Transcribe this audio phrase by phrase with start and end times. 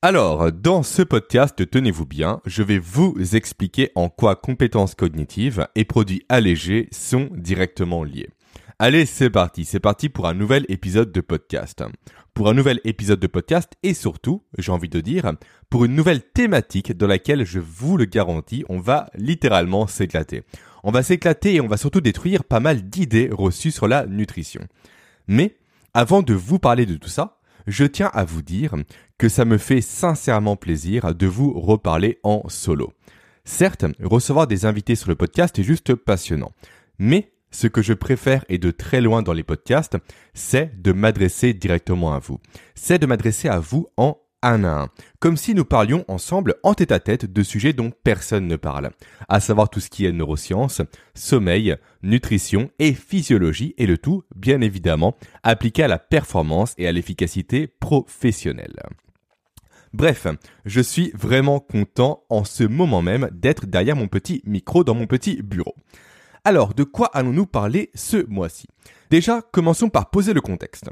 [0.00, 5.84] Alors, dans ce podcast, tenez-vous bien, je vais vous expliquer en quoi compétences cognitives et
[5.84, 8.28] produits allégés sont directement liés.
[8.78, 11.82] Allez, c'est parti, c'est parti pour un nouvel épisode de podcast.
[12.32, 15.32] Pour un nouvel épisode de podcast et surtout, j'ai envie de dire,
[15.68, 20.44] pour une nouvelle thématique dans laquelle je vous le garantis, on va littéralement s'éclater.
[20.84, 24.60] On va s'éclater et on va surtout détruire pas mal d'idées reçues sur la nutrition.
[25.26, 25.56] Mais,
[25.92, 27.37] avant de vous parler de tout ça,
[27.68, 28.74] je tiens à vous dire
[29.18, 32.92] que ça me fait sincèrement plaisir de vous reparler en solo.
[33.44, 36.52] Certes, recevoir des invités sur le podcast est juste passionnant,
[36.98, 39.96] mais ce que je préfère et de très loin dans les podcasts,
[40.34, 42.40] c'est de m'adresser directement à vous.
[42.74, 44.88] C'est de m'adresser à vous en un à un,
[45.18, 48.90] comme si nous parlions ensemble en tête à tête de sujets dont personne ne parle,
[49.28, 50.82] à savoir tout ce qui est neurosciences,
[51.14, 56.92] sommeil, nutrition et physiologie, et le tout, bien évidemment, appliqué à la performance et à
[56.92, 58.76] l'efficacité professionnelle.
[59.92, 60.26] Bref,
[60.66, 65.06] je suis vraiment content en ce moment même d'être derrière mon petit micro dans mon
[65.06, 65.74] petit bureau.
[66.44, 68.68] Alors, de quoi allons-nous parler ce mois-ci?
[69.10, 70.88] Déjà, commençons par poser le contexte.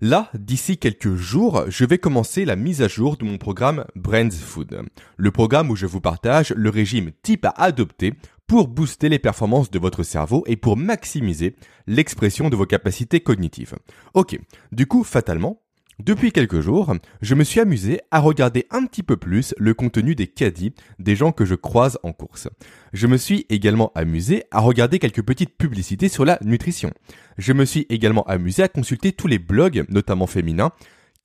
[0.00, 4.30] Là, d'ici quelques jours, je vais commencer la mise à jour de mon programme Brains
[4.30, 4.82] Food.
[5.16, 8.14] Le programme où je vous partage le régime type à adopter
[8.46, 11.56] pour booster les performances de votre cerveau et pour maximiser
[11.88, 13.74] l'expression de vos capacités cognitives.
[14.14, 14.38] Ok,
[14.70, 15.62] du coup, fatalement,
[16.00, 20.14] depuis quelques jours, je me suis amusé à regarder un petit peu plus le contenu
[20.14, 22.48] des caddies des gens que je croise en course.
[22.92, 26.92] Je me suis également amusé à regarder quelques petites publicités sur la nutrition.
[27.36, 30.70] Je me suis également amusé à consulter tous les blogs, notamment féminins,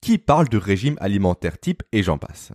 [0.02, 2.52] qui parlent de régime alimentaire type et j'en passe.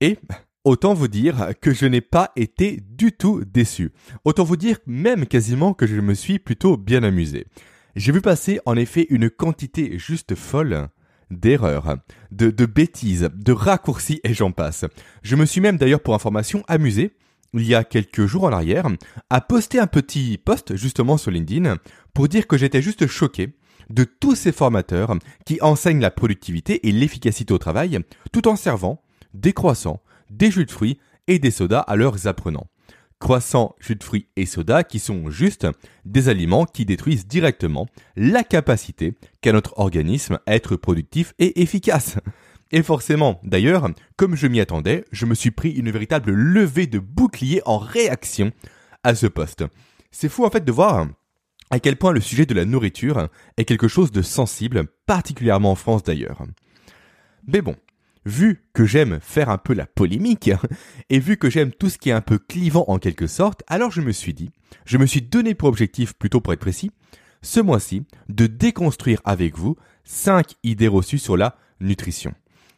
[0.00, 0.18] Et
[0.66, 3.92] Autant vous dire que je n'ai pas été du tout déçu.
[4.24, 7.46] Autant vous dire même quasiment que je me suis plutôt bien amusé.
[7.94, 10.88] J'ai vu passer en effet une quantité juste folle
[11.30, 11.96] d'erreurs,
[12.30, 14.84] de, bêtises, de raccourcis et j'en passe.
[15.22, 17.12] Je me suis même d'ailleurs pour information amusé,
[17.54, 18.88] il y a quelques jours en arrière,
[19.30, 21.76] à poster un petit post justement sur LinkedIn
[22.14, 23.54] pour dire que j'étais juste choqué
[23.90, 28.00] de tous ces formateurs qui enseignent la productivité et l'efficacité au travail
[28.32, 29.02] tout en servant
[29.32, 32.68] des croissants, des jus de fruits et des sodas à leurs apprenants
[33.18, 35.66] croissants, jus de fruits et soda qui sont juste
[36.04, 42.16] des aliments qui détruisent directement la capacité qu'a notre organisme à être productif et efficace.
[42.72, 46.98] Et forcément, d'ailleurs, comme je m'y attendais, je me suis pris une véritable levée de
[46.98, 48.50] bouclier en réaction
[49.04, 49.64] à ce poste.
[50.10, 51.06] C'est fou en fait de voir
[51.70, 55.74] à quel point le sujet de la nourriture est quelque chose de sensible, particulièrement en
[55.74, 56.42] France d'ailleurs.
[57.46, 57.76] Mais bon,
[58.26, 60.50] vu que j'aime faire un peu la polémique,
[61.08, 63.90] et vu que j'aime tout ce qui est un peu clivant en quelque sorte, alors
[63.90, 64.50] je me suis dit,
[64.84, 66.90] je me suis donné pour objectif, plutôt pour être précis,
[67.40, 72.34] ce mois-ci, de déconstruire avec vous 5 idées reçues sur la nutrition.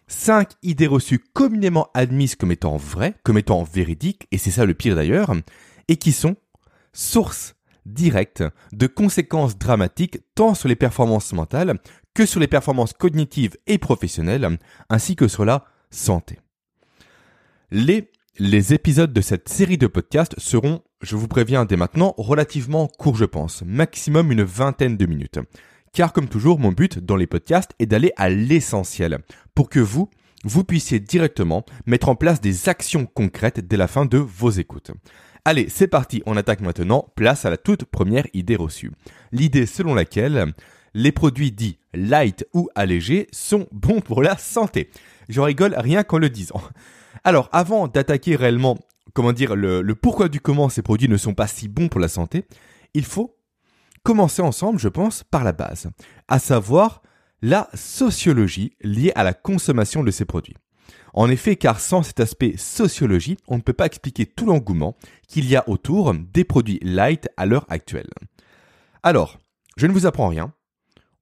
[0.07, 4.75] 5 idées reçues communément admises comme étant vraies, comme étant véridiques, et c'est ça le
[4.75, 5.35] pire d'ailleurs,
[5.89, 6.37] et qui sont
[6.93, 7.55] source
[7.87, 11.79] directe de conséquences dramatiques tant sur les performances mentales
[12.15, 14.59] que sur les performances cognitives et professionnelles,
[14.89, 16.39] ainsi que sur la santé.
[17.71, 18.11] Les,
[18.73, 23.25] épisodes de cette série de podcasts seront, je vous préviens dès maintenant, relativement courts je
[23.25, 25.39] pense, maximum une vingtaine de minutes.
[25.93, 29.19] Car comme toujours, mon but dans les podcasts est d'aller à l'essentiel,
[29.55, 30.09] pour que vous,
[30.45, 34.93] vous puissiez directement mettre en place des actions concrètes dès la fin de vos écoutes.
[35.45, 38.93] Allez, c'est parti, on attaque maintenant, place à la toute première idée reçue.
[39.33, 40.53] L'idée selon laquelle
[40.95, 44.91] les produits dits light ou allégés sont bons pour la santé.
[45.29, 46.61] Je rigole rien qu'en le disant.
[47.25, 48.79] Alors, avant d'attaquer réellement,
[49.15, 52.01] comment dire, le, le, pourquoi du comment ces produits ne sont pas si bons pour
[52.01, 52.45] la santé,
[52.95, 53.37] il faut
[54.03, 55.89] commencer ensemble, je pense, par la base,
[56.29, 57.03] à savoir
[57.43, 60.57] la sociologie liée à la consommation de ces produits.
[61.15, 65.49] En effet, car sans cet aspect sociologie, on ne peut pas expliquer tout l'engouement qu'il
[65.49, 68.11] y a autour des produits light à l'heure actuelle.
[69.03, 69.39] Alors,
[69.77, 70.53] je ne vous apprends rien,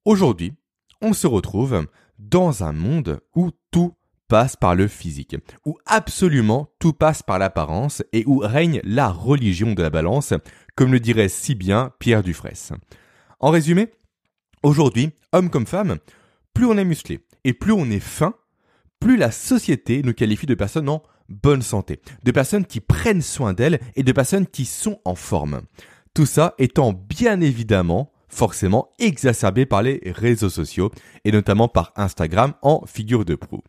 [0.06, 0.52] Aujourd'hui,
[1.02, 1.84] on se retrouve
[2.20, 3.92] dans un monde où tout
[4.28, 5.34] passe par le physique,
[5.64, 10.32] où absolument tout passe par l'apparence et où règne la religion de la balance,
[10.76, 12.76] comme le dirait si bien Pierre Dufresne.
[13.40, 13.88] En résumé,
[14.62, 15.96] aujourd'hui, homme comme femme,
[16.54, 18.34] plus on est musclé et plus on est fin,
[19.00, 23.54] plus la société nous qualifie de personnes en bonne santé, de personnes qui prennent soin
[23.54, 25.62] d'elles et de personnes qui sont en forme.
[26.14, 30.90] Tout ça étant bien évidemment forcément exacerbé par les réseaux sociaux
[31.24, 33.62] et notamment par Instagram en figure de proue.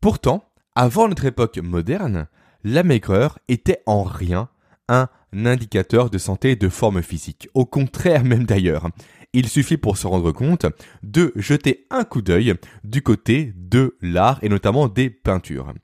[0.00, 0.44] Pourtant,
[0.74, 2.26] avant notre époque moderne,
[2.64, 4.48] la maigreur était en rien
[4.88, 7.48] un indicateur de santé et de forme physique.
[7.54, 8.88] Au contraire même d'ailleurs.
[9.32, 10.66] Il suffit pour se rendre compte
[11.02, 12.54] de jeter un coup d'œil
[12.84, 15.74] du côté de l'art et notamment des peintures.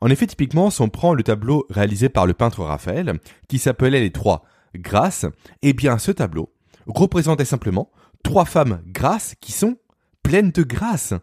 [0.00, 4.00] En effet, typiquement, si on prend le tableau réalisé par le peintre Raphaël, qui s'appelait
[4.00, 5.26] les trois grâces,
[5.60, 6.53] eh bien ce tableau
[6.86, 7.90] représentait simplement
[8.22, 9.76] trois femmes grâces qui sont
[10.22, 11.14] pleines de grâce.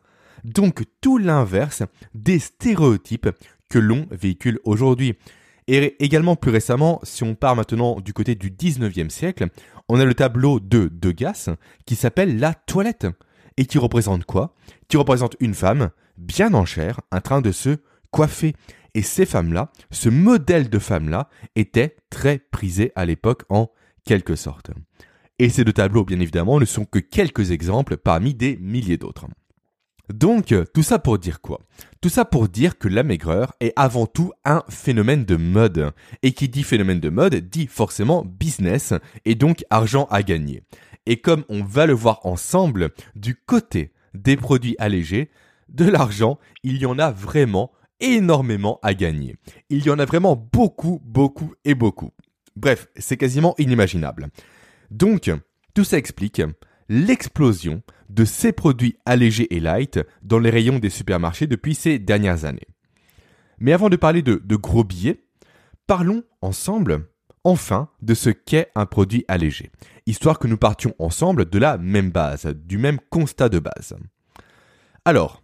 [0.44, 3.30] Donc tout l'inverse des stéréotypes
[3.70, 5.16] que l'on véhicule aujourd'hui.
[5.68, 9.48] Et également plus récemment, si on part maintenant du côté du 19e siècle,
[9.90, 11.50] on a le tableau de Degas
[11.86, 13.08] qui s'appelle La toilette.
[13.58, 14.56] Et qui représente quoi?
[14.88, 17.78] Qui représente une femme bien en chair, en train de se
[18.12, 18.56] coiffer.
[18.94, 23.70] Et ces femmes-là, ce modèle de femmes-là, était très prisé à l'époque en
[24.04, 24.72] quelque sorte.
[25.42, 29.26] Et ces deux tableaux, bien évidemment, ne sont que quelques exemples parmi des milliers d'autres.
[30.14, 31.62] Donc, tout ça pour dire quoi?
[32.00, 35.94] Tout ça pour dire que la maigreur est avant tout un phénomène de mode.
[36.22, 38.94] Et qui dit phénomène de mode dit forcément business
[39.26, 40.62] et donc argent à gagner.
[41.08, 45.32] Et comme on va le voir ensemble, du côté des produits allégés,
[45.70, 49.38] de l'argent, il y en a vraiment énormément à gagner.
[49.72, 52.12] Il y en a vraiment beaucoup, beaucoup et beaucoup.
[52.56, 54.30] Bref, c'est quasiment inimaginable.
[54.92, 55.32] Donc,
[55.74, 56.42] tout ça explique
[56.90, 62.44] l'explosion de ces produits allégés et light dans les rayons des supermarchés depuis ces dernières
[62.44, 62.68] années.
[63.58, 65.24] Mais avant de parler de, gros billets,
[65.88, 67.08] parlons ensemble
[67.44, 69.72] enfin de ce qu'est un produit allégé,
[70.06, 73.96] histoire que nous partions ensemble de la même base, du même constat de base.
[75.06, 75.42] Alors,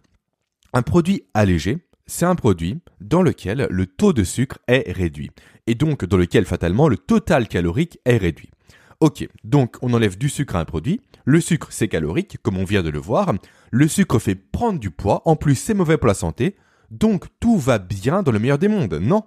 [0.74, 5.30] un produit allégé, c'est un produit dans lequel le taux de sucre est réduit,
[5.66, 8.50] et donc dans lequel fatalement le total calorique est réduit.
[9.00, 11.00] Ok, donc on enlève du sucre à un produit.
[11.24, 13.32] Le sucre, c'est calorique, comme on vient de le voir.
[13.70, 15.22] Le sucre fait prendre du poids.
[15.24, 16.56] En plus, c'est mauvais pour la santé.
[16.90, 19.22] Donc tout va bien dans le meilleur des mondes, non?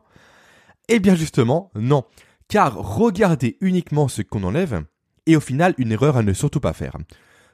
[0.89, 2.03] Eh bien justement, non.
[2.50, 4.83] Car regardez uniquement ce qu'on enlève,
[5.25, 6.97] et au final, une erreur à ne surtout pas faire.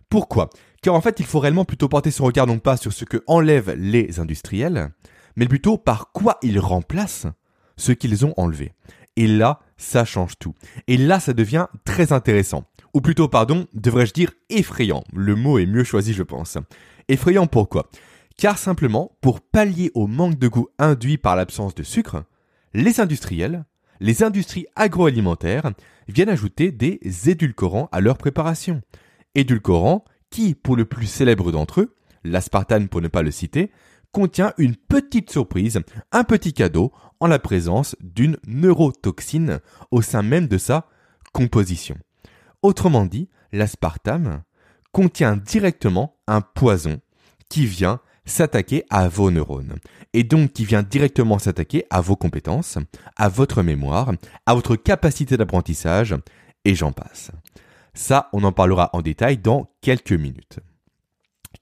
[0.10, 0.50] Pourquoi?
[0.82, 3.22] Car en fait, il faut réellement plutôt porter son regard non pas sur ce que
[3.28, 4.90] enlèvent les industriels,
[5.36, 7.28] mais plutôt par quoi ils remplacent
[7.76, 8.74] ce qu'ils ont enlevé.
[9.18, 10.54] Et là, ça change tout.
[10.88, 12.64] Et là, ça devient très intéressant.
[12.94, 15.04] Ou plutôt, pardon, devrais-je dire effrayant.
[15.12, 16.58] Le mot est mieux choisi, je pense.
[17.10, 17.90] Effrayant pourquoi?
[18.38, 22.24] Car simplement, pour pallier au manque de goût induit par l'absence de sucre,
[22.74, 23.66] les industriels,
[24.00, 25.72] les industries agroalimentaires
[26.08, 28.82] viennent ajouter des édulcorants à leur préparation.
[29.34, 33.72] Édulcorants qui, pour le plus célèbre d'entre eux, l'aspartame pour ne pas le citer,
[34.12, 35.82] contient une petite surprise,
[36.12, 39.60] un petit cadeau en la présence d'une neurotoxine
[39.92, 40.88] au sein même de sa
[41.34, 41.98] composition.
[42.62, 44.44] Autrement dit, l'aspartame
[44.92, 47.00] contient directement un poison
[47.50, 49.78] qui vient s'attaquer à vos neurones
[50.14, 52.78] et donc qui vient directement s'attaquer à vos compétences,
[53.16, 54.12] à votre mémoire,
[54.46, 56.16] à votre capacité d'apprentissage
[56.66, 57.32] et j'en passe.
[57.94, 60.60] Ça, on en parlera en détail dans quelques minutes.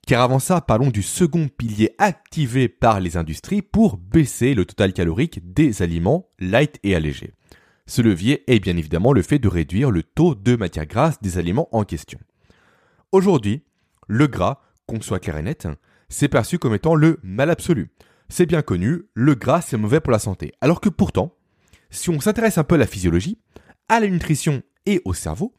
[0.06, 4.92] Car avant ça, parlons du second pilier activé par les industries pour baisser le total
[4.92, 7.32] calorique des aliments light et allégés.
[7.86, 11.38] Ce levier est bien évidemment le fait de réduire le taux de matière grasse des
[11.38, 12.18] aliments en question.
[13.12, 13.62] Aujourd'hui,
[14.08, 15.68] le gras, qu'on soit clair et net,
[16.08, 17.90] c'est perçu comme étant le mal absolu.
[18.28, 20.52] C'est bien connu, le gras c'est mauvais pour la santé.
[20.60, 21.34] Alors que pourtant,
[21.90, 23.38] si on s'intéresse un peu à la physiologie,
[23.88, 25.54] à la nutrition et au cerveau,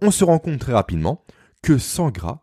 [0.00, 1.24] on se rend compte très rapidement
[1.62, 2.42] que sans gras,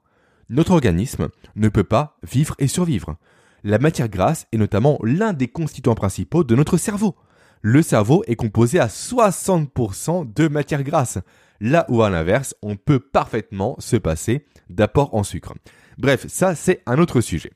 [0.50, 3.18] notre organisme ne peut pas vivre et survivre.
[3.63, 7.16] La matière grasse est notamment l'un des constituants principaux de notre cerveau.
[7.62, 11.20] Le cerveau est composé à 60% de matière grasse,
[11.62, 15.53] là où à l'inverse, on peut parfaitement se passer d'apport en sucre.
[15.98, 17.51] Bref, ça c'est un autre sujet.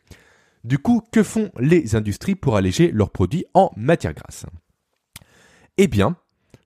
[0.64, 4.46] Du coup, que font les industries pour alléger leurs produits en matière grasse?
[5.78, 6.16] Eh bien,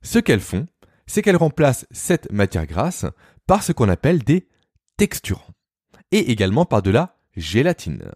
[0.01, 0.65] ce qu'elles font,
[1.07, 3.05] c'est qu'elles remplacent cette matière grasse
[3.48, 4.48] par ce qu'on appelle des
[4.98, 5.53] texturants
[6.12, 8.12] et également par de la gélatine.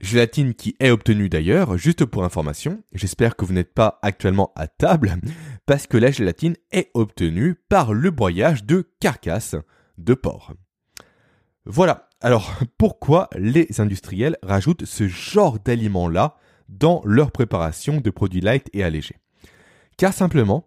[0.00, 4.66] Gélatine qui est obtenue d'ailleurs, juste pour information, j'espère que vous n'êtes pas actuellement à
[4.66, 5.16] table,
[5.66, 9.56] parce que la gélatine est obtenue par le broyage de carcasses
[9.98, 10.54] de porc.
[11.66, 16.36] Voilà, alors pourquoi les industriels rajoutent ce genre d'aliments-là
[16.68, 19.16] dans leur préparation de produits light et allégés?
[19.98, 20.64] Car simplement,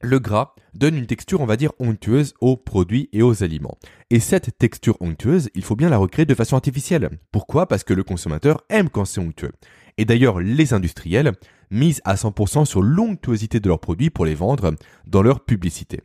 [0.00, 3.78] le gras donne une texture, on va dire, onctueuse aux produits et aux aliments.
[4.10, 7.10] Et cette texture onctueuse, il faut bien la recréer de façon artificielle.
[7.32, 7.66] Pourquoi?
[7.66, 9.52] Parce que le consommateur aime quand c'est onctueux.
[9.98, 11.32] Et d'ailleurs, les industriels
[11.70, 14.74] misent à 100% sur l'onctuosité de leurs produits pour les vendre
[15.06, 16.00] dans leur publicité.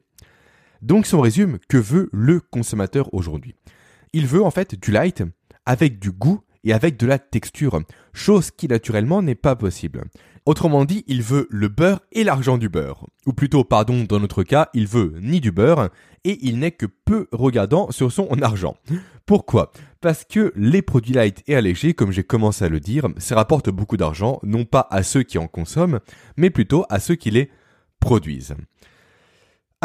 [0.82, 3.56] Donc si on résume, que veut le consommateur aujourd'hui?
[4.14, 5.24] Il veut en fait du light
[5.66, 7.80] avec du goût et avec de la texture,
[8.12, 10.04] chose qui naturellement n'est pas possible.
[10.46, 13.08] Autrement dit, il veut le beurre et l'argent du beurre.
[13.26, 15.90] Ou plutôt, pardon, dans notre cas, il veut ni du beurre
[16.24, 18.76] et il n'est que peu regardant sur son argent.
[19.26, 19.72] Pourquoi?
[20.02, 23.72] Parce que les produits light et allégés, comme j'ai commencé à le dire, ça rapporte
[23.72, 26.00] beaucoup d'argent, non pas à ceux qui en consomment,
[26.38, 27.50] mais plutôt à ceux qui les
[28.00, 28.56] produisent.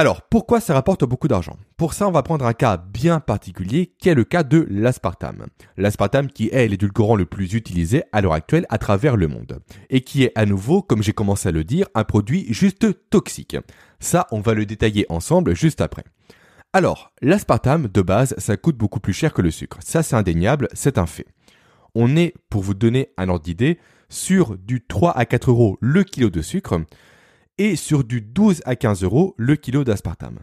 [0.00, 1.58] Alors, pourquoi ça rapporte beaucoup d'argent?
[1.76, 5.48] Pour ça, on va prendre un cas bien particulier qui est le cas de l'aspartame.
[5.76, 9.60] L'aspartame qui est l'édulcorant le plus utilisé à l'heure actuelle à travers le monde.
[9.90, 13.58] Et qui est à nouveau, comme j'ai commencé à le dire, un produit juste toxique.
[13.98, 16.04] Ça, on va le détailler ensemble juste après.
[16.72, 19.80] Alors, l'aspartame, de base, ça coûte beaucoup plus cher que le sucre.
[19.84, 21.26] Ça, c'est indéniable, c'est un fait.
[21.94, 23.78] On est, pour vous donner un ordre d'idée,
[24.08, 26.80] sur du 3 à 4 euros le kilo de sucre,
[27.60, 30.38] et sur du 12 à 15 euros le kilo d'aspartame.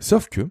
[0.00, 0.50] Sauf que,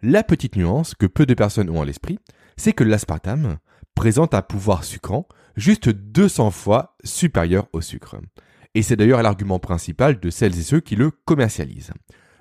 [0.00, 2.18] la petite nuance que peu de personnes ont à l'esprit,
[2.56, 3.58] c'est que l'aspartame
[3.94, 8.16] présente un pouvoir sucrant juste 200 fois supérieur au sucre.
[8.74, 11.92] Et c'est d'ailleurs l'argument principal de celles et ceux qui le commercialisent.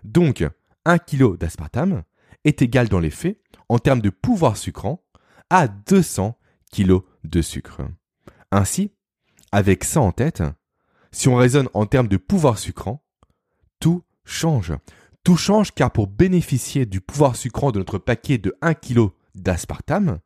[0.06, 0.46] Donc,
[0.86, 2.04] 1 kg d'aspartame
[2.46, 5.04] est égal dans les faits, en termes de pouvoir sucrant,
[5.50, 6.40] à 200
[6.72, 7.82] kg de sucre.
[8.52, 8.94] Ainsi,
[9.52, 10.44] avec ça en tête,
[11.12, 13.04] si on raisonne en termes de pouvoir sucrant,
[13.80, 14.74] tout change.
[15.24, 20.20] Tout change car pour bénéficier du pouvoir sucrant de notre paquet de 1 kg d'aspartame,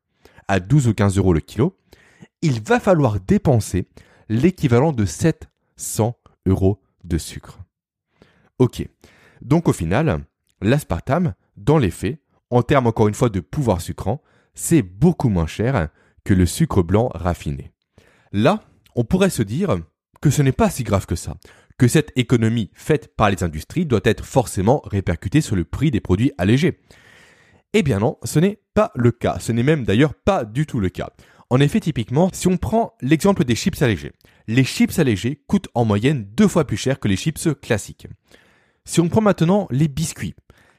[0.47, 1.77] à 12 ou 15 euros le kilo,
[2.41, 3.87] il va falloir dépenser
[4.29, 7.59] l'équivalent de 700 euros de sucre.
[8.59, 8.87] Ok.
[9.41, 10.25] Donc au final,
[10.61, 14.21] l'aspartame, dans les faits, en termes encore une fois de pouvoir sucrant,
[14.53, 15.89] c'est beaucoup moins cher
[16.23, 17.71] que le sucre blanc raffiné.
[18.31, 18.63] Là,
[18.95, 19.77] on pourrait se dire,
[20.23, 21.35] que ce n'est pas si grave que ça,
[21.77, 25.99] que cette économie faite par les industries doit être forcément répercutée sur le prix des
[25.99, 26.79] produits allégés.
[27.73, 30.79] Eh bien non, ce n'est pas le cas, ce n'est même d'ailleurs pas du tout
[30.79, 31.09] le cas.
[31.49, 34.13] En effet, typiquement, si on prend l'exemple des chips allégés,
[34.47, 38.07] les chips allégés coûtent en moyenne deux fois plus cher que les chips classiques.
[38.85, 40.35] Si on prend maintenant les biscuits,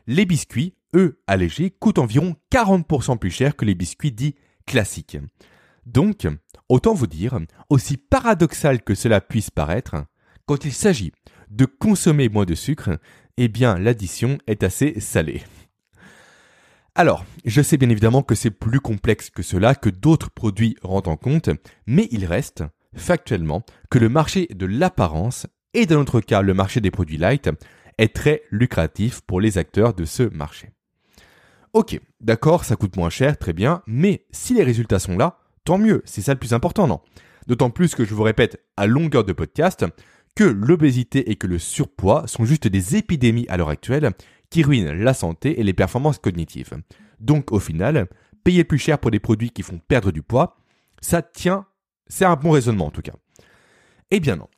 [0.07, 5.19] les biscuits, eux, allégés, coûtent environ 40% plus cher que les biscuits dits classiques.
[5.85, 6.27] Donc,
[6.69, 7.39] autant vous dire,
[7.71, 9.97] aussi paradoxal que cela puisse paraître,
[10.47, 11.13] quand il s'agit
[11.51, 12.99] de consommer moins de sucre,
[13.37, 15.43] eh bien l'addition est assez salée.
[16.95, 21.11] Alors, je sais bien évidemment que c'est plus complexe que cela, que d'autres produits rentrent
[21.11, 21.51] en compte,
[21.87, 22.63] mais il reste,
[22.95, 27.51] factuellement, que le marché de l'apparence, et dans notre cas le marché des produits light,
[27.99, 30.71] est très lucratif pour les acteurs de ce marché.
[31.73, 35.79] Ok, d'accord, ça coûte moins cher, très bien, mais si les résultats sont là, tant
[35.79, 37.01] mieux, c'est ça le plus important, non?
[37.47, 39.85] D'autant plus que je vous répète à longueur de podcast
[40.35, 44.11] que l'obésité et que le surpoids sont juste des épidémies à l'heure actuelle
[44.51, 46.75] qui ruinent la santé et les performances cognitives.
[47.21, 48.09] Donc au final,
[48.45, 50.57] payer plus cher pour des produits qui font perdre du poids,
[51.01, 51.67] ça tient,
[52.07, 53.15] c'est un bon raisonnement en tout cas.
[54.11, 54.49] Eh bien non.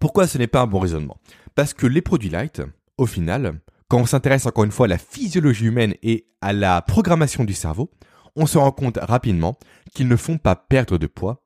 [0.00, 1.18] Pourquoi ce n'est pas un bon raisonnement?
[1.54, 2.60] Parce que les produits light,
[2.98, 6.82] au final, quand on s'intéresse encore une fois à la physiologie humaine et à la
[6.82, 7.90] programmation du cerveau,
[8.36, 9.58] on se rend compte rapidement
[9.94, 11.42] qu'ils ne font pas perdre de poids,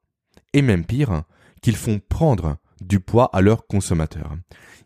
[0.53, 1.23] et même pire,
[1.63, 4.37] qu'ils font prendre du poids à leurs consommateurs.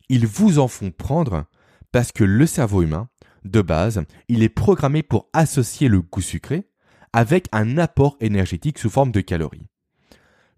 [0.09, 1.47] Ils vous en font prendre
[1.93, 3.09] parce que le cerveau humain,
[3.45, 6.69] de base, il est programmé pour associer le goût sucré
[7.13, 9.69] avec un apport énergétique sous forme de calories.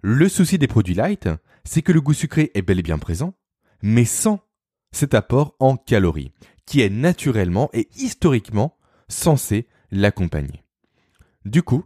[0.03, 1.29] Le souci des produits light,
[1.65, 3.35] c'est que le goût sucré est bel et bien présent,
[3.83, 4.41] mais sans
[4.93, 6.33] cet apport en calories,
[6.65, 10.66] qui est naturellement et historiquement censé l'accompagner.
[11.47, 11.85] Du coup,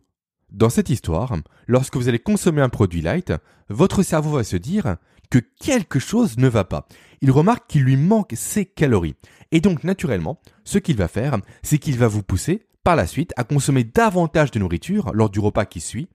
[0.51, 1.37] dans cette histoire,
[1.67, 3.35] lorsque vous allez consommer un produit light,
[3.69, 4.97] votre cerveau va se dire
[5.31, 6.89] que quelque chose ne va pas.
[7.21, 9.17] Il remarque qu'il lui manque ses calories.
[9.53, 13.35] Et donc, naturellement, ce qu'il va faire, c'est qu'il va vous pousser, par la suite,
[13.37, 16.09] à consommer davantage de nourriture lors du repas qui suit,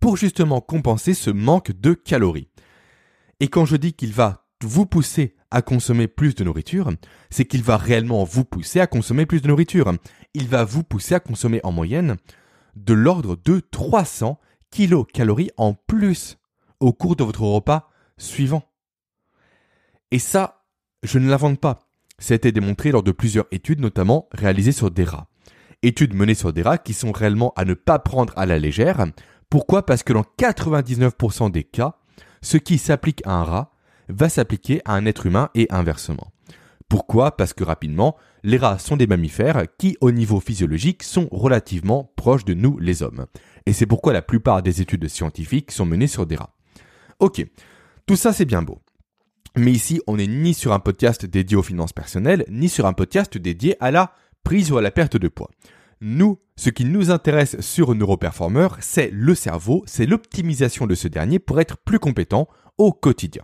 [0.00, 2.48] pour justement compenser ce manque de calories.
[3.40, 6.90] Et quand je dis qu'il va vous pousser à consommer plus de nourriture,
[7.28, 9.92] c'est qu'il va réellement vous pousser à consommer plus de nourriture.
[10.32, 12.16] Il va vous pousser à consommer en moyenne
[12.84, 14.38] de l'ordre de 300
[14.70, 16.38] kilocalories en plus
[16.80, 18.64] au cours de votre repas suivant.
[20.10, 20.64] Et ça,
[21.02, 21.80] je ne l'invente pas.
[22.18, 25.28] Ça a été démontré lors de plusieurs études, notamment réalisées sur des rats.
[25.82, 29.04] Études menées sur des rats qui sont réellement à ne pas prendre à la légère.
[29.48, 29.86] Pourquoi?
[29.86, 31.96] Parce que dans 99% des cas,
[32.42, 33.70] ce qui s'applique à un rat
[34.08, 36.32] va s'appliquer à un être humain et inversement.
[36.88, 37.36] Pourquoi?
[37.36, 42.46] Parce que rapidement, les rats sont des mammifères qui, au niveau physiologique, sont relativement proches
[42.46, 43.26] de nous les hommes.
[43.66, 46.54] Et c'est pourquoi la plupart des études scientifiques sont menées sur des rats.
[47.18, 47.44] Ok,
[48.06, 48.80] tout ça c'est bien beau.
[49.56, 52.92] Mais ici, on n'est ni sur un podcast dédié aux finances personnelles, ni sur un
[52.92, 54.14] podcast dédié à la
[54.44, 55.50] prise ou à la perte de poids.
[56.00, 61.38] Nous, ce qui nous intéresse sur Neuroperformer, c'est le cerveau, c'est l'optimisation de ce dernier
[61.38, 63.42] pour être plus compétent au quotidien.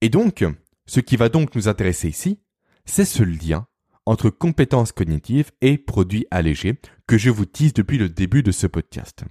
[0.00, 0.44] Et donc,
[0.86, 2.40] ce qui va donc nous intéresser ici,
[2.84, 3.66] c'est ce lien
[4.06, 8.66] entre compétences cognitives et produits allégés que je vous tease depuis le début de ce
[8.66, 9.24] podcast.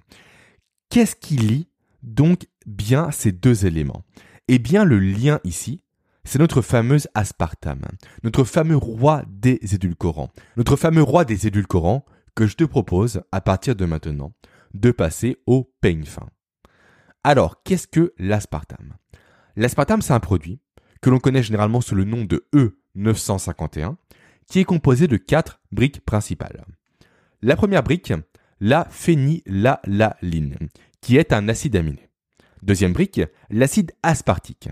[0.90, 1.70] Qu'est-ce qui lie
[2.04, 4.04] donc bien ces deux éléments?
[4.48, 5.82] Eh bien, le lien ici,
[6.26, 7.86] c'est notre fameuse aspartame,
[8.24, 13.42] notre fameux roi des édulcorants, notre fameux roi des édulcorants que je te propose à
[13.42, 14.34] partir de maintenant
[14.74, 16.28] de passer au peigne fin.
[17.24, 18.94] Alors, qu'est-ce que l'aspartame?
[19.56, 20.60] L'aspartame, c'est un produit
[21.06, 23.96] que l'on connaît généralement sous le nom de E951,
[24.48, 26.66] qui est composé de quatre briques principales.
[27.44, 28.12] La première brique,
[28.60, 30.58] la phénylalanine,
[31.02, 32.10] qui est un acide aminé.
[32.64, 33.22] Deuxième brique,
[33.52, 34.70] l'acide aspartique,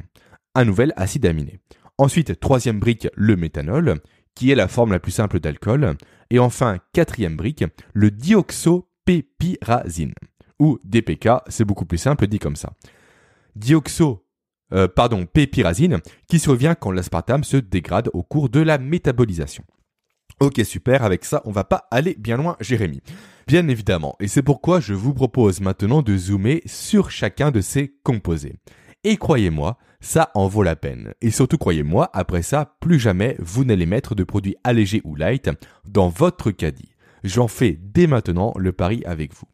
[0.55, 1.59] un nouvel acide aminé.
[1.99, 4.01] Ensuite, troisième brique, le méthanol,
[4.33, 5.95] qui est la forme la plus simple d'alcool.
[6.31, 7.63] Et enfin, quatrième brique,
[7.93, 10.15] le dioxopépirazine,
[10.57, 12.73] ou DPK, c'est beaucoup plus simple dit comme ça.
[13.55, 14.22] Dioxo,
[14.73, 19.63] euh, pardon, pépirazine, qui survient quand l'aspartame se dégrade au cours de la métabolisation.
[20.39, 23.01] Ok, super, avec ça, on va pas aller bien loin, Jérémy.
[23.47, 27.93] Bien évidemment, et c'est pourquoi je vous propose maintenant de zoomer sur chacun de ces
[28.03, 28.55] composés.
[29.03, 31.13] Et croyez-moi, ça en vaut la peine.
[31.21, 35.49] Et surtout croyez-moi, après ça, plus jamais vous n'allez mettre de produits allégés ou light
[35.85, 36.93] dans votre caddie.
[37.23, 39.47] J'en fais dès maintenant le pari avec vous.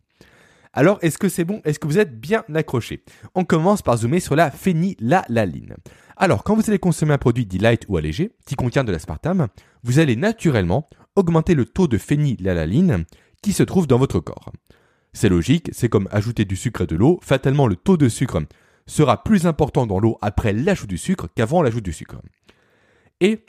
[0.74, 1.62] Alors, est-ce que c'est bon?
[1.66, 3.04] Est-ce que vous êtes bien accroché?
[3.34, 5.76] On commence par zoomer sur la phénylalanine.
[6.16, 9.48] Alors, quand vous allez consommer un produit dit light ou allégé, qui contient de l'aspartame,
[9.84, 13.06] vous allez naturellement augmenter le taux de phénylalanine
[13.42, 14.52] qui se trouve dans votre corps.
[15.14, 18.42] C'est logique, c'est comme ajouter du sucre et de l'eau, fatalement le taux de sucre
[18.86, 22.18] sera plus important dans l'eau après l'ajout du sucre qu'avant l'ajout du sucre.
[23.22, 23.46] Et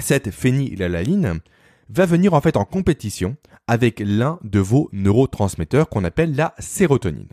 [0.00, 1.40] cette phénylalanine
[1.88, 3.36] va venir en fait en compétition
[3.66, 7.28] avec l'un de vos neurotransmetteurs qu'on appelle la sérotonine.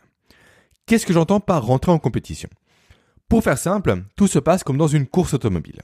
[0.86, 2.50] Qu'est-ce que j'entends par rentrer en compétition?
[3.30, 5.82] Pour faire simple, tout se passe comme dans une course automobile.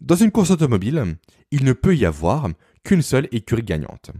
[0.00, 1.16] Dans une course automobile,
[1.50, 2.48] il ne peut y avoir
[2.84, 4.10] qu'une seule écurie gagnante.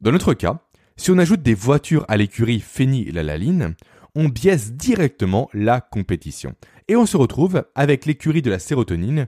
[0.00, 0.60] Dans notre cas,
[0.96, 3.74] si on ajoute des voitures à l'écurie phénylalanine,
[4.14, 6.54] on biaise directement la compétition.
[6.88, 9.26] Et on se retrouve avec l'écurie de la sérotonine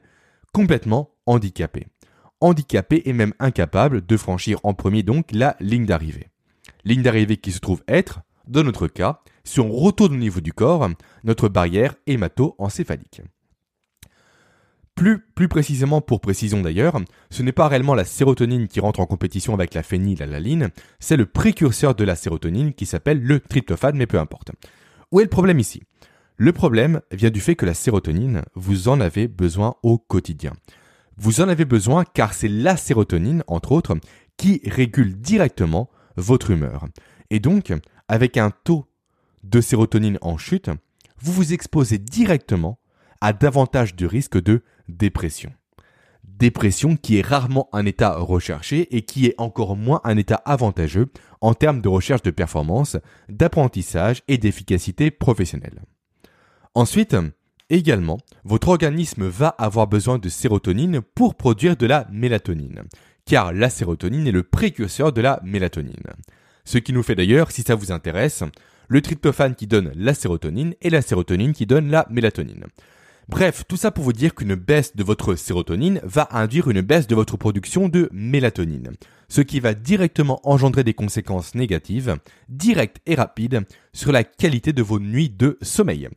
[0.52, 1.86] complètement handicapée.
[2.40, 6.28] Handicapée et même incapable de franchir en premier donc la ligne d'arrivée.
[6.84, 10.52] Ligne d'arrivée qui se trouve être, dans notre cas, si on retourne au niveau du
[10.52, 10.88] corps,
[11.24, 13.22] notre barrière hémato-encéphalique.
[14.94, 16.98] Plus, plus précisément pour précision d'ailleurs,
[17.30, 20.70] ce n'est pas réellement la sérotonine qui rentre en compétition avec la phénylalanine,
[21.00, 24.52] c'est le précurseur de la sérotonine qui s'appelle le tryptophane, mais peu importe.
[25.12, 25.82] Où est le problème ici?
[26.38, 30.52] Le problème vient du fait que la sérotonine, vous en avez besoin au quotidien.
[31.16, 33.96] Vous en avez besoin car c'est la sérotonine, entre autres,
[34.36, 36.86] qui régule directement votre humeur.
[37.30, 37.72] Et donc,
[38.08, 38.86] avec un taux
[39.42, 40.70] de sérotonine en chute,
[41.18, 42.78] vous vous exposez directement
[43.20, 45.52] à davantage de risques de dépression.
[46.24, 51.10] Dépression qui est rarement un état recherché et qui est encore moins un état avantageux
[51.40, 52.98] en termes de recherche de performance,
[53.30, 55.82] d'apprentissage et d'efficacité professionnelle.
[56.74, 57.16] Ensuite,
[57.70, 62.82] également, votre organisme va avoir besoin de sérotonine pour produire de la mélatonine,
[63.24, 66.12] car la sérotonine est le précurseur de la mélatonine.
[66.64, 68.42] Ce qui nous fait d'ailleurs, si ça vous intéresse,
[68.88, 72.66] le tryptophane qui donne la sérotonine et la sérotonine qui donne la mélatonine.
[73.28, 77.08] Bref, tout ça pour vous dire qu'une baisse de votre sérotonine va induire une baisse
[77.08, 78.92] de votre production de mélatonine,
[79.28, 82.16] ce qui va directement engendrer des conséquences négatives,
[82.48, 86.08] directes et rapides, sur la qualité de vos nuits de sommeil.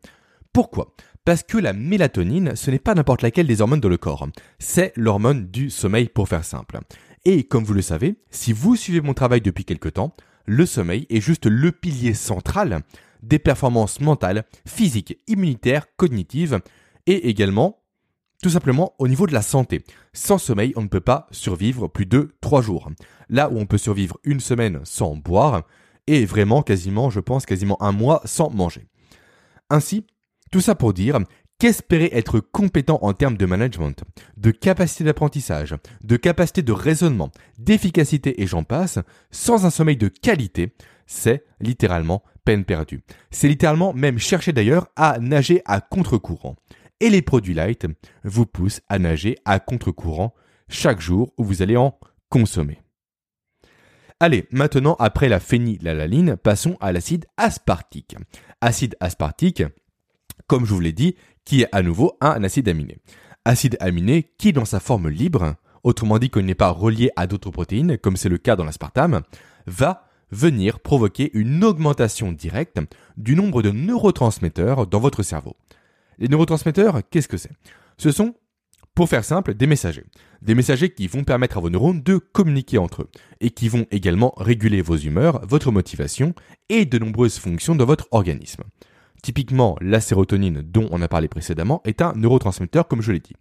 [0.54, 0.96] Pourquoi?
[1.26, 4.94] Parce que la mélatonine, ce n'est pas n'importe laquelle des hormones dans le corps, c'est
[4.96, 6.80] l'hormone du sommeil pour faire simple.
[7.26, 11.06] Et comme vous le savez, si vous suivez mon travail depuis quelque temps, le sommeil
[11.10, 12.82] est juste le pilier central
[13.22, 16.60] des performances mentales, physiques, immunitaires, cognitives,
[17.06, 17.84] et également,
[18.42, 19.84] tout simplement, au niveau de la santé.
[20.14, 22.90] Sans sommeil, on ne peut pas survivre plus de 3 jours.
[23.28, 25.64] Là où on peut survivre une semaine sans boire,
[26.08, 28.88] et vraiment quasiment, je pense, quasiment un mois sans manger.
[29.70, 30.08] Ainsi,
[30.52, 31.20] tout ça pour dire
[31.60, 34.04] qu'espérer être compétent en termes de management,
[34.38, 40.08] de capacité d'apprentissage, de capacité de raisonnement, d'efficacité et j'en passe, sans un sommeil de
[40.08, 40.74] qualité,
[41.06, 43.02] c'est littéralement peine perdue.
[43.30, 46.56] C'est littéralement même chercher d'ailleurs à nager à contre-courant
[47.00, 47.88] et les produits light
[48.24, 50.34] vous poussent à nager à contre-courant
[50.70, 51.98] chaque jour où vous allez en
[52.30, 52.80] consommer.
[54.20, 58.18] Allez, maintenant, après la phénylalanine, passons à l'acide aspartique.
[58.60, 59.64] Acide aspartique,
[60.48, 62.98] comme je vous l'ai dit, qui est à nouveau un acide aminé.
[63.46, 67.52] Acide aminé qui, dans sa forme libre, autrement dit qu'il n'est pas relié à d'autres
[67.52, 69.22] protéines, comme c'est le cas dans l'aspartame,
[69.66, 72.80] va venir provoquer une augmentation directe
[73.18, 75.56] du nombre de neurotransmetteurs dans votre cerveau.
[76.20, 77.52] Les neurotransmetteurs, qu'est-ce que c'est?
[77.98, 78.36] Ce sont,
[78.94, 80.06] pour faire simple, des messagers.
[80.42, 83.88] Des messagers qui vont permettre à vos neurones de communiquer entre eux et qui vont
[83.92, 86.34] également réguler vos humeurs, votre motivation
[86.70, 88.64] et de nombreuses fonctions de votre organisme.
[89.22, 93.36] Typiquement, la sérotonine dont on a parlé précédemment est un neurotransmetteur comme je l'ai dit.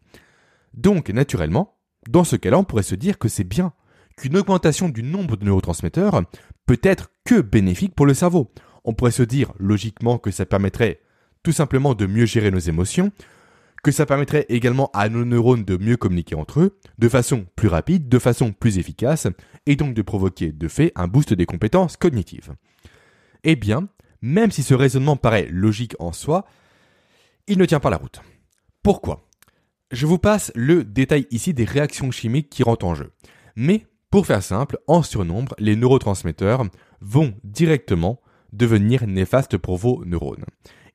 [0.74, 1.76] Donc, naturellement,
[2.08, 3.72] dans ce cas-là, on pourrait se dire que c'est bien
[4.16, 6.22] qu'une augmentation du nombre de neurotransmetteurs
[6.66, 8.52] peut être que bénéfique pour le cerveau.
[8.84, 11.00] On pourrait se dire logiquement que ça permettrait
[11.42, 13.12] tout simplement de mieux gérer nos émotions,
[13.82, 17.68] que ça permettrait également à nos neurones de mieux communiquer entre eux, de façon plus
[17.68, 19.28] rapide, de façon plus efficace,
[19.66, 22.54] et donc de provoquer de fait un boost des compétences cognitives.
[23.44, 23.88] Eh bien,
[24.22, 26.44] même si ce raisonnement paraît logique en soi,
[27.46, 28.20] il ne tient pas la route.
[28.82, 29.28] Pourquoi?
[29.90, 33.12] Je vous passe le détail ici des réactions chimiques qui rentrent en jeu.
[33.56, 36.64] Mais, pour faire simple, en surnombre, les neurotransmetteurs
[37.00, 38.20] vont directement
[38.52, 40.44] devenir néfastes pour vos neurones.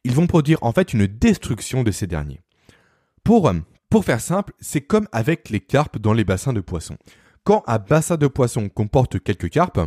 [0.04, 2.42] Ils vont produire en fait une destruction de ces derniers.
[3.24, 3.52] Pour,
[3.90, 6.98] pour faire simple, c'est comme avec les carpes dans les bassins de poissons.
[7.44, 9.80] Quand un bassin de poissons comporte quelques carpes,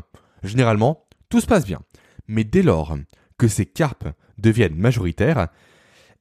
[0.43, 1.81] généralement, tout se passe bien.
[2.29, 2.97] Mais dès lors
[3.39, 5.49] que ces carpes deviennent majoritaires,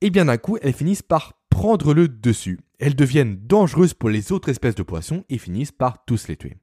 [0.01, 2.59] et eh bien d'un coup, elles finissent par prendre le dessus.
[2.79, 6.57] Elles deviennent dangereuses pour les autres espèces de poissons et finissent par tous les tuer.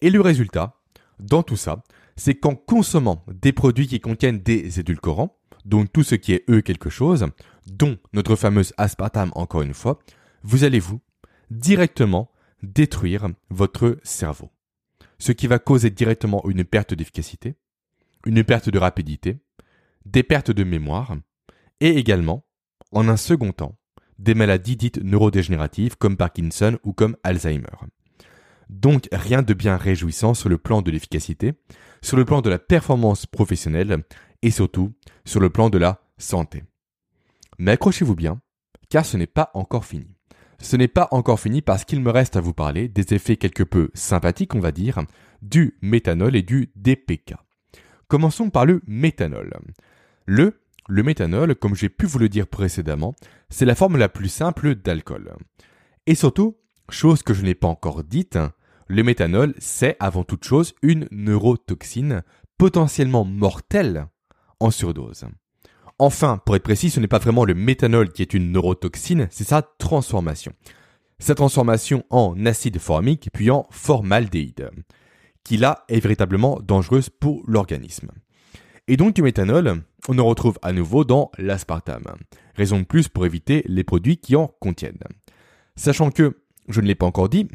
[0.00, 0.80] Et le résultat,
[1.20, 1.84] dans tout ça,
[2.16, 6.62] c'est qu'en consommant des produits qui contiennent des édulcorants, donc tout ce qui est eux
[6.62, 7.26] quelque chose,
[7.66, 9.98] dont notre fameuse aspartame encore une fois,
[10.42, 11.00] vous allez vous
[11.50, 12.30] directement
[12.62, 14.50] détruire votre cerveau.
[15.18, 17.54] Ce qui va causer directement une perte d'efficacité,
[18.26, 19.38] une perte de rapidité,
[20.04, 21.16] des pertes de mémoire,
[21.80, 22.44] et également,
[22.92, 23.78] en un second temps,
[24.18, 27.66] des maladies dites neurodégénératives comme Parkinson ou comme Alzheimer.
[28.68, 31.54] Donc rien de bien réjouissant sur le plan de l'efficacité,
[32.00, 34.04] sur le plan de la performance professionnelle
[34.42, 34.92] et surtout
[35.24, 36.64] sur le plan de la santé.
[37.58, 38.40] Mais accrochez-vous bien,
[38.88, 40.08] car ce n'est pas encore fini.
[40.60, 43.64] Ce n'est pas encore fini parce qu'il me reste à vous parler des effets quelque
[43.64, 45.00] peu sympathiques, on va dire,
[45.42, 47.34] du méthanol et du DPK.
[48.12, 49.54] Commençons par le méthanol.
[50.26, 50.52] Le,
[50.90, 53.14] méthanol, comme j'ai pu vous le dire précédemment,
[53.48, 55.32] c'est la forme la plus simple d'alcool.
[56.06, 56.58] Et surtout,
[56.90, 58.38] chose que je n'ai pas encore dite,
[58.86, 62.22] le méthanol, c'est avant toute chose une neurotoxine
[62.58, 64.08] potentiellement mortelle
[64.60, 65.24] en surdose.
[65.98, 69.44] Enfin, pour être précis, ce n'est pas vraiment le méthanol qui est une neurotoxine, c'est
[69.44, 70.52] sa transformation.
[71.18, 74.68] Sa transformation en acide formique puis en formaldéhyde
[75.44, 78.10] qui là est véritablement dangereuse pour l'organisme.
[78.88, 82.04] Et donc du méthanol, on en retrouve à nouveau dans l'aspartame.
[82.56, 85.04] Raison de plus pour éviter les produits qui en contiennent.
[85.76, 87.48] Sachant que, je ne l'ai pas encore dit,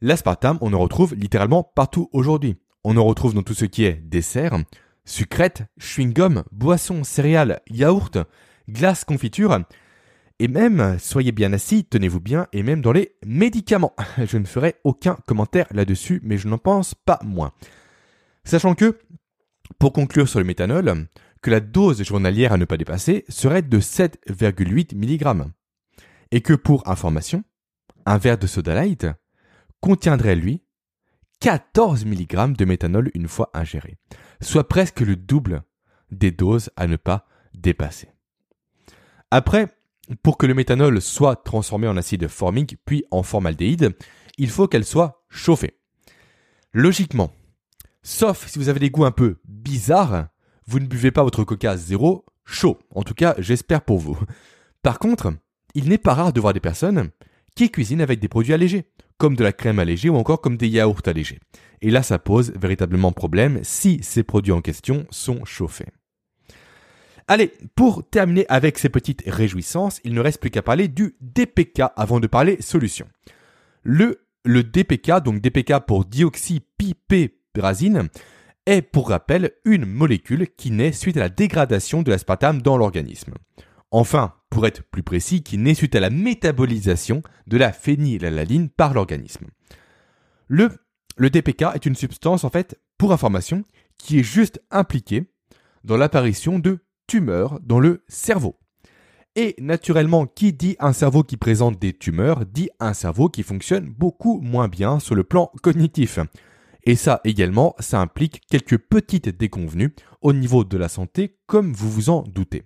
[0.00, 2.56] l'aspartame, on en retrouve littéralement partout aujourd'hui.
[2.84, 4.58] On en retrouve dans tout ce qui est dessert,
[5.04, 8.18] sucrète, chewing-gum, boissons, céréales, yaourt,
[8.68, 9.58] glace, confiture,
[10.42, 13.94] et même, soyez bien assis, tenez-vous bien, et même dans les médicaments.
[14.26, 17.52] Je ne ferai aucun commentaire là-dessus, mais je n'en pense pas moins.
[18.42, 18.98] Sachant que,
[19.78, 21.06] pour conclure sur le méthanol,
[21.42, 25.44] que la dose journalière à ne pas dépasser serait de 7,8 mg.
[26.32, 27.44] Et que pour information,
[28.04, 29.06] un verre de soda light
[29.80, 30.64] contiendrait lui
[31.38, 33.96] 14 mg de méthanol une fois ingéré,
[34.40, 35.62] soit presque le double
[36.10, 38.08] des doses à ne pas dépasser.
[39.30, 39.68] Après,
[40.22, 43.94] pour que le méthanol soit transformé en acide formique puis en formaldéhyde,
[44.38, 45.78] il faut qu'elle soit chauffée.
[46.72, 47.30] Logiquement,
[48.02, 50.28] sauf si vous avez des goûts un peu bizarres,
[50.66, 52.78] vous ne buvez pas votre coca zéro chaud.
[52.90, 54.18] En tout cas, j'espère pour vous.
[54.82, 55.32] Par contre,
[55.74, 57.10] il n'est pas rare de voir des personnes
[57.54, 58.86] qui cuisinent avec des produits allégés,
[59.18, 61.40] comme de la crème allégée ou encore comme des yaourts allégés.
[61.80, 65.88] Et là, ça pose véritablement problème si ces produits en question sont chauffés.
[67.32, 71.80] Allez, pour terminer avec ces petites réjouissances, il ne reste plus qu'à parler du DPK
[71.96, 73.08] avant de parler solution.
[73.82, 78.10] Le, le DPK, donc DPK pour dioxypipéprazine,
[78.66, 83.32] est pour rappel une molécule qui naît suite à la dégradation de l'aspartame dans l'organisme.
[83.90, 88.92] Enfin, pour être plus précis, qui naît suite à la métabolisation de la phénylalanine par
[88.92, 89.46] l'organisme.
[90.48, 90.68] Le,
[91.16, 93.64] le DPK est une substance, en fait, pour information,
[93.96, 95.32] qui est juste impliquée
[95.82, 96.80] dans l'apparition de
[97.12, 98.56] tumeurs dans le cerveau.
[99.36, 103.84] Et naturellement, qui dit un cerveau qui présente des tumeurs dit un cerveau qui fonctionne
[103.84, 106.18] beaucoup moins bien sur le plan cognitif.
[106.84, 111.90] Et ça également, ça implique quelques petites déconvenues au niveau de la santé, comme vous
[111.90, 112.62] vous en doutez.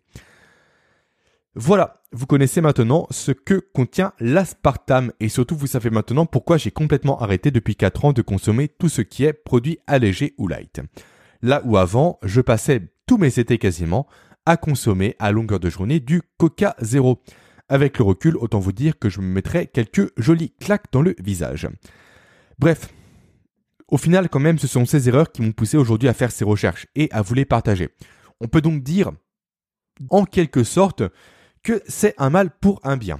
[1.56, 6.70] Voilà, vous connaissez maintenant ce que contient l'aspartame et surtout vous savez maintenant pourquoi j'ai
[6.70, 10.82] complètement arrêté depuis 4 ans de consommer tout ce qui est produit allégé ou light.
[11.42, 14.06] Là où avant, je passais tous mes étés quasiment
[14.46, 17.20] à consommer à longueur de journée du Coca Zéro.
[17.68, 21.16] Avec le recul, autant vous dire que je me mettrais quelques jolies claques dans le
[21.18, 21.68] visage.
[22.59, 22.88] Bref,
[23.88, 26.44] au final quand même ce sont ces erreurs qui m'ont poussé aujourd'hui à faire ces
[26.44, 27.90] recherches et à vous les partager.
[28.40, 29.11] On peut donc dire
[30.11, 31.02] en quelque sorte
[31.62, 33.18] que c'est un mal pour un bien.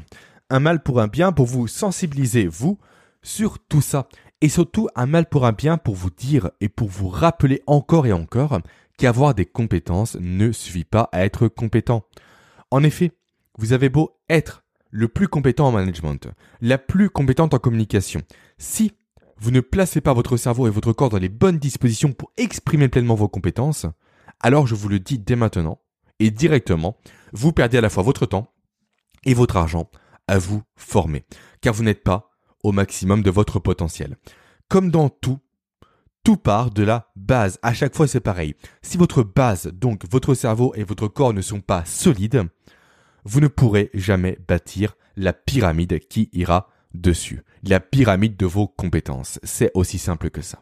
[0.48, 2.78] Un mal pour un bien pour vous sensibiliser, vous,
[3.22, 4.08] sur tout ça.
[4.40, 8.06] Et surtout un mal pour un bien pour vous dire et pour vous rappeler encore
[8.06, 8.60] et encore
[8.96, 12.06] qu'avoir des compétences ne suffit pas à être compétent.
[12.70, 13.12] En effet,
[13.59, 16.28] vous avez beau être le plus compétent en management,
[16.61, 18.22] la plus compétente en communication.
[18.59, 18.92] Si
[19.38, 22.88] vous ne placez pas votre cerveau et votre corps dans les bonnes dispositions pour exprimer
[22.88, 23.87] pleinement vos compétences,
[24.40, 25.80] alors je vous le dis dès maintenant,
[26.18, 26.96] et directement,
[27.32, 28.52] vous perdez à la fois votre temps
[29.24, 29.90] et votre argent
[30.28, 31.24] à vous former,
[31.61, 32.30] car vous n'êtes pas
[32.62, 34.16] au maximum de votre potentiel.
[34.68, 35.38] Comme dans tout,
[36.26, 37.60] tout part de la base.
[37.62, 38.56] À chaque fois, c'est pareil.
[38.82, 42.42] Si votre base, donc votre cerveau et votre corps ne sont pas solides,
[43.22, 47.44] vous ne pourrez jamais bâtir la pyramide qui ira dessus.
[47.62, 49.38] La pyramide de vos compétences.
[49.44, 50.60] C'est aussi simple que ça.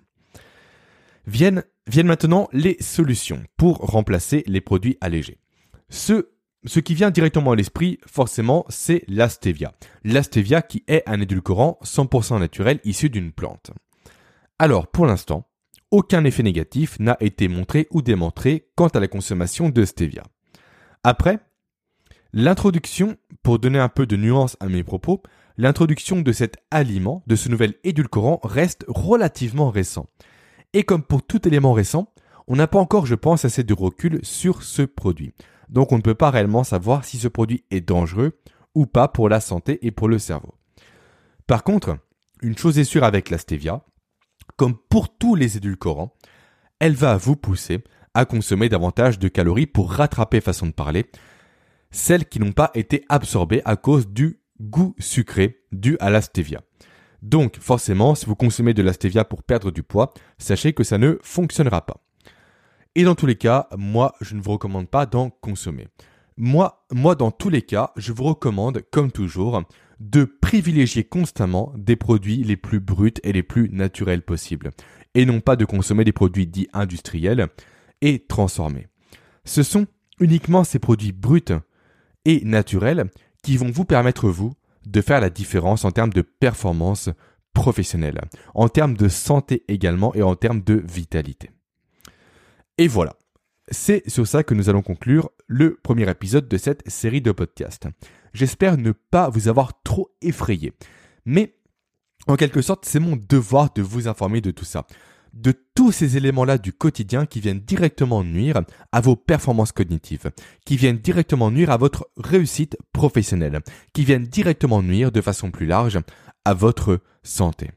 [1.26, 1.64] Viennent,
[2.04, 5.38] maintenant les solutions pour remplacer les produits allégés.
[5.88, 6.28] Ce,
[6.66, 9.72] ce qui vient directement à l'esprit, forcément, c'est la stevia.
[10.04, 13.70] La stevia qui est un édulcorant 100% naturel issu d'une plante.
[14.58, 15.48] Alors, pour l'instant,
[15.90, 20.22] aucun effet négatif n'a été montré ou démontré quant à la consommation de stevia.
[21.02, 21.38] Après,
[22.32, 25.22] l'introduction, pour donner un peu de nuance à mes propos,
[25.56, 30.06] l'introduction de cet aliment, de ce nouvel édulcorant, reste relativement récent.
[30.72, 32.12] Et comme pour tout élément récent,
[32.48, 35.32] on n'a pas encore, je pense, assez de recul sur ce produit.
[35.68, 38.38] Donc on ne peut pas réellement savoir si ce produit est dangereux
[38.74, 40.54] ou pas pour la santé et pour le cerveau.
[41.46, 41.96] Par contre,
[42.42, 43.84] une chose est sûre avec la stevia,
[44.56, 46.14] comme pour tous les édulcorants,
[46.78, 47.82] elle va vous pousser
[48.14, 51.06] à consommer davantage de calories pour rattraper, façon de parler,
[51.90, 56.60] celles qui n'ont pas été absorbées à cause du goût sucré dû à la stevia.
[57.22, 60.98] Donc forcément, si vous consommez de la stevia pour perdre du poids, sachez que ça
[60.98, 62.04] ne fonctionnera pas.
[62.94, 65.88] Et dans tous les cas, moi, je ne vous recommande pas d'en consommer.
[66.36, 69.62] Moi, moi, dans tous les cas, je vous recommande, comme toujours,
[70.00, 74.70] de privilégier constamment des produits les plus bruts et les plus naturels possibles,
[75.14, 77.48] et non pas de consommer des produits dits industriels
[78.00, 78.88] et transformés.
[79.44, 79.86] Ce sont
[80.20, 81.44] uniquement ces produits bruts
[82.24, 83.10] et naturels
[83.42, 84.52] qui vont vous permettre, vous,
[84.86, 87.10] de faire la différence en termes de performance
[87.52, 88.20] professionnelle,
[88.54, 91.50] en termes de santé également et en termes de vitalité.
[92.78, 93.14] Et voilà.
[93.70, 97.88] C'est sur ça que nous allons conclure le premier épisode de cette série de podcasts.
[98.34, 100.72] J'espère ne pas vous avoir trop effrayé.
[101.24, 101.54] Mais,
[102.26, 104.86] en quelque sorte, c'est mon devoir de vous informer de tout ça.
[105.32, 108.60] De tous ces éléments-là du quotidien qui viennent directement nuire
[108.92, 110.30] à vos performances cognitives,
[110.64, 113.60] qui viennent directement nuire à votre réussite professionnelle,
[113.92, 115.98] qui viennent directement nuire de façon plus large
[116.44, 117.70] à votre santé.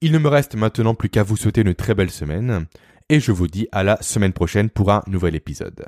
[0.00, 2.66] Il ne me reste maintenant plus qu'à vous souhaiter une très belle semaine
[3.08, 5.84] et je vous dis à la semaine prochaine pour un nouvel épisode.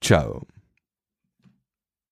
[0.00, 0.42] Ciao